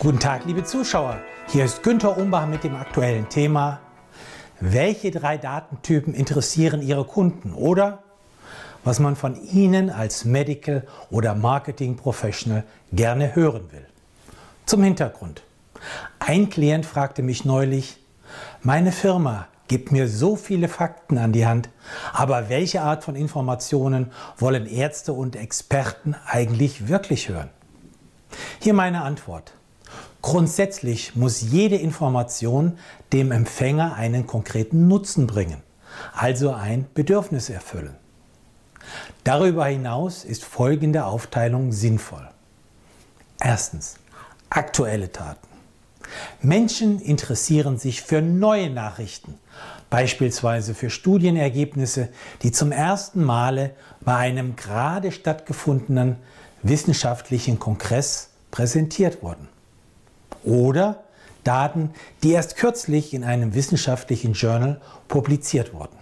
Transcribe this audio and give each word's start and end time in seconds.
Guten 0.00 0.20
Tag, 0.20 0.44
liebe 0.44 0.62
Zuschauer. 0.62 1.18
Hier 1.48 1.64
ist 1.64 1.82
Günter 1.82 2.16
Umbach 2.16 2.46
mit 2.46 2.62
dem 2.62 2.76
aktuellen 2.76 3.28
Thema. 3.28 3.80
Welche 4.60 5.10
drei 5.10 5.38
Datentypen 5.38 6.14
interessieren 6.14 6.82
Ihre 6.82 7.04
Kunden 7.04 7.52
oder 7.52 8.04
was 8.84 9.00
man 9.00 9.16
von 9.16 9.34
Ihnen 9.34 9.90
als 9.90 10.24
Medical 10.24 10.86
oder 11.10 11.34
Marketing 11.34 11.96
Professional 11.96 12.62
gerne 12.92 13.34
hören 13.34 13.72
will? 13.72 13.84
Zum 14.66 14.84
Hintergrund. 14.84 15.42
Ein 16.20 16.48
Klient 16.48 16.86
fragte 16.86 17.22
mich 17.22 17.44
neulich, 17.44 17.98
meine 18.62 18.92
Firma 18.92 19.48
gibt 19.66 19.90
mir 19.90 20.06
so 20.06 20.36
viele 20.36 20.68
Fakten 20.68 21.18
an 21.18 21.32
die 21.32 21.44
Hand, 21.44 21.70
aber 22.12 22.48
welche 22.48 22.82
Art 22.82 23.02
von 23.02 23.16
Informationen 23.16 24.12
wollen 24.36 24.66
Ärzte 24.66 25.12
und 25.12 25.34
Experten 25.34 26.14
eigentlich 26.24 26.86
wirklich 26.86 27.28
hören? 27.28 27.50
Hier 28.60 28.74
meine 28.74 29.02
Antwort. 29.02 29.54
Grundsätzlich 30.20 31.14
muss 31.14 31.40
jede 31.40 31.76
Information 31.76 32.78
dem 33.12 33.30
Empfänger 33.30 33.94
einen 33.94 34.26
konkreten 34.26 34.88
Nutzen 34.88 35.26
bringen, 35.26 35.62
also 36.12 36.52
ein 36.52 36.86
Bedürfnis 36.92 37.50
erfüllen. 37.50 37.94
Darüber 39.22 39.66
hinaus 39.66 40.24
ist 40.24 40.44
folgende 40.44 41.04
Aufteilung 41.04 41.72
sinnvoll. 41.72 42.28
Erstens, 43.40 43.96
aktuelle 44.50 45.08
Daten. 45.08 45.46
Menschen 46.40 47.00
interessieren 47.00 47.78
sich 47.78 48.02
für 48.02 48.20
neue 48.22 48.70
Nachrichten, 48.70 49.38
beispielsweise 49.90 50.74
für 50.74 50.90
Studienergebnisse, 50.90 52.08
die 52.42 52.50
zum 52.50 52.72
ersten 52.72 53.22
Male 53.22 53.74
bei 54.00 54.16
einem 54.16 54.56
gerade 54.56 55.12
stattgefundenen 55.12 56.16
wissenschaftlichen 56.62 57.58
Kongress 57.58 58.30
präsentiert 58.50 59.22
wurden 59.22 59.48
oder 60.44 61.04
Daten, 61.44 61.90
die 62.22 62.32
erst 62.32 62.56
kürzlich 62.56 63.14
in 63.14 63.24
einem 63.24 63.54
wissenschaftlichen 63.54 64.32
Journal 64.34 64.80
publiziert 65.08 65.72
wurden. 65.72 65.96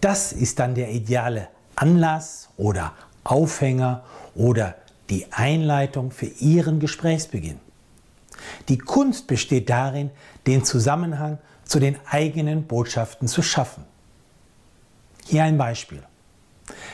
Das 0.00 0.32
ist 0.32 0.58
dann 0.58 0.74
der 0.74 0.90
ideale 0.90 1.48
Anlass 1.76 2.50
oder 2.56 2.92
Aufhänger 3.24 4.04
oder 4.34 4.74
die 5.08 5.26
Einleitung 5.32 6.10
für 6.10 6.26
Ihren 6.26 6.78
Gesprächsbeginn. 6.78 7.58
Die 8.68 8.78
Kunst 8.78 9.26
besteht 9.26 9.70
darin, 9.70 10.10
den 10.46 10.64
Zusammenhang 10.64 11.38
zu 11.64 11.78
den 11.78 11.96
eigenen 12.10 12.66
Botschaften 12.66 13.28
zu 13.28 13.42
schaffen. 13.42 13.84
Hier 15.24 15.44
ein 15.44 15.56
Beispiel. 15.56 16.02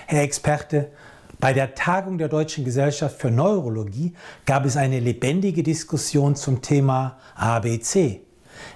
Herr 0.07 0.23
Experte, 0.23 0.91
bei 1.41 1.55
der 1.55 1.75
Tagung 1.75 2.19
der 2.19 2.29
Deutschen 2.29 2.65
Gesellschaft 2.65 3.19
für 3.19 3.31
Neurologie 3.31 4.15
gab 4.45 4.67
es 4.67 4.77
eine 4.77 5.01
lebendige 5.01 5.63
Diskussion 5.63 6.37
zum 6.37 6.61
Thema 6.61 7.19
ABC. 7.35 8.21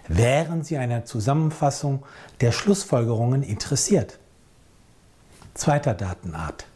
Wären 0.08 0.64
Sie 0.64 0.78
einer 0.78 1.04
Zusammenfassung 1.04 2.04
der 2.40 2.52
Schlussfolgerungen 2.52 3.42
interessiert? 3.42 4.18
Zweiter 5.52 5.92
Datenart. 5.92 6.66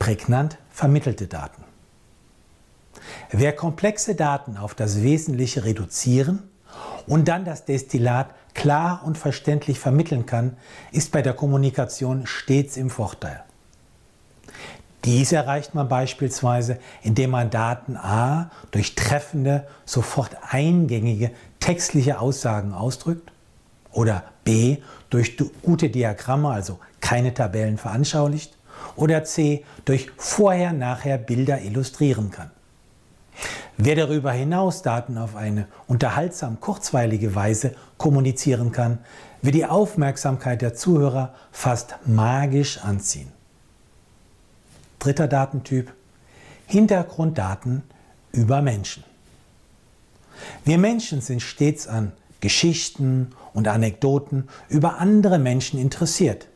Prägnant 0.00 0.58
vermittelte 0.70 1.28
Daten. 1.28 1.62
Wer 3.30 3.54
komplexe 3.54 4.16
Daten 4.16 4.56
auf 4.56 4.74
das 4.74 5.02
Wesentliche 5.02 5.64
reduzieren 5.64 6.50
und 7.06 7.28
dann 7.28 7.44
das 7.44 7.64
Destillat 7.64 8.34
klar 8.54 9.02
und 9.04 9.16
verständlich 9.16 9.78
vermitteln 9.78 10.26
kann, 10.26 10.56
ist 10.90 11.12
bei 11.12 11.22
der 11.22 11.34
Kommunikation 11.34 12.26
stets 12.26 12.76
im 12.76 12.90
Vorteil. 12.90 13.44
Dies 15.04 15.32
erreicht 15.32 15.74
man 15.74 15.88
beispielsweise, 15.88 16.78
indem 17.02 17.30
man 17.30 17.50
Daten 17.50 17.96
A 17.96 18.50
durch 18.70 18.94
treffende, 18.94 19.66
sofort 19.86 20.36
eingängige 20.50 21.30
textliche 21.58 22.20
Aussagen 22.20 22.74
ausdrückt 22.74 23.32
oder 23.92 24.24
B 24.44 24.78
durch 25.08 25.36
gute 25.62 25.88
Diagramme, 25.88 26.50
also 26.50 26.78
keine 27.00 27.32
Tabellen 27.32 27.78
veranschaulicht 27.78 28.56
oder 28.96 29.24
C 29.24 29.64
durch 29.84 30.10
vorher-nachher 30.16 31.18
Bilder 31.18 31.60
illustrieren 31.62 32.30
kann. 32.30 32.50
Wer 33.78 33.94
darüber 33.96 34.32
hinaus 34.32 34.82
Daten 34.82 35.16
auf 35.16 35.36
eine 35.36 35.66
unterhaltsam 35.86 36.60
kurzweilige 36.60 37.34
Weise 37.34 37.74
kommunizieren 37.96 38.72
kann, 38.72 38.98
wird 39.40 39.54
die 39.54 39.64
Aufmerksamkeit 39.64 40.60
der 40.60 40.74
Zuhörer 40.74 41.32
fast 41.50 41.96
magisch 42.04 42.78
anziehen. 42.78 43.32
Dritter 45.00 45.26
Datentyp, 45.28 45.92
Hintergrunddaten 46.66 47.82
über 48.32 48.62
Menschen. 48.62 49.02
Wir 50.64 50.78
Menschen 50.78 51.20
sind 51.20 51.42
stets 51.42 51.88
an 51.88 52.12
Geschichten 52.40 53.32
und 53.52 53.66
Anekdoten 53.66 54.48
über 54.68 54.98
andere 54.98 55.38
Menschen 55.38 55.80
interessiert. 55.80 56.46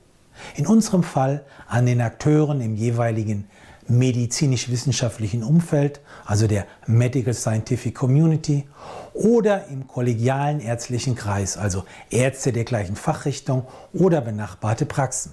In 0.57 0.67
unserem 0.67 1.03
Fall 1.03 1.45
an 1.67 1.87
den 1.87 2.01
Akteuren 2.01 2.61
im 2.61 2.77
jeweiligen 2.77 3.49
medizinisch-wissenschaftlichen 3.87 5.43
Umfeld, 5.43 6.01
also 6.25 6.47
der 6.47 6.67
Medical 6.87 7.35
Scientific 7.35 7.95
Community, 7.95 8.67
oder 9.15 9.69
im 9.69 9.87
kollegialen 9.89 10.61
ärztlichen 10.61 11.15
Kreis, 11.15 11.57
also 11.57 11.85
Ärzte 12.11 12.53
der 12.53 12.65
gleichen 12.65 12.97
Fachrichtung 12.97 13.67
oder 13.93 14.21
benachbarte 14.21 14.87
Praxen. 14.87 15.33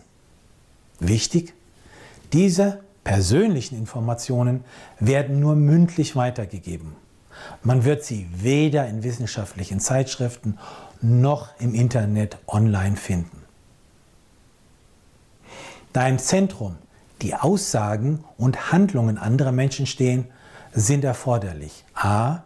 Wichtig, 0.99 1.53
diese 2.33 2.79
persönlichen 3.03 3.77
Informationen 3.77 4.63
werden 4.99 5.39
nur 5.39 5.55
mündlich 5.55 6.15
weitergegeben. 6.15 6.95
Man 7.63 7.83
wird 7.85 8.03
sie 8.03 8.27
weder 8.33 8.87
in 8.87 9.03
wissenschaftlichen 9.03 9.79
Zeitschriften 9.79 10.57
noch 11.01 11.49
im 11.59 11.73
Internet 11.73 12.37
online 12.47 12.95
finden. 12.95 13.43
Da 15.93 16.07
im 16.07 16.19
Zentrum 16.19 16.77
die 17.21 17.35
Aussagen 17.35 18.23
und 18.37 18.71
Handlungen 18.71 19.17
anderer 19.17 19.51
Menschen 19.51 19.85
stehen, 19.85 20.27
sind 20.73 21.03
erforderlich 21.03 21.83
a. 21.93 22.39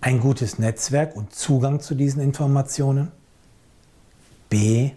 ein 0.00 0.20
gutes 0.20 0.58
Netzwerk 0.58 1.14
und 1.14 1.34
Zugang 1.34 1.80
zu 1.80 1.94
diesen 1.94 2.22
Informationen, 2.22 3.12
b. 4.48 4.92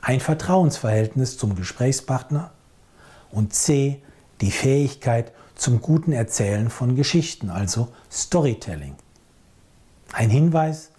ein 0.00 0.20
Vertrauensverhältnis 0.20 1.38
zum 1.38 1.56
Gesprächspartner 1.56 2.52
und 3.30 3.54
c 3.54 4.02
die 4.42 4.50
Fähigkeit 4.50 5.32
zum 5.54 5.80
guten 5.80 6.12
Erzählen 6.12 6.68
von 6.68 6.96
Geschichten, 6.96 7.48
also 7.48 7.88
Storytelling. 8.10 8.96
Ein 10.12 10.28
Hinweis, 10.28 10.90